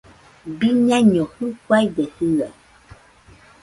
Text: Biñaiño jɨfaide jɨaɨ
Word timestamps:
Biñaiño 0.57 1.23
jɨfaide 1.37 2.03
jɨaɨ 2.15 2.51